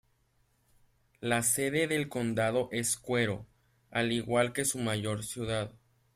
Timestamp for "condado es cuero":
2.09-3.45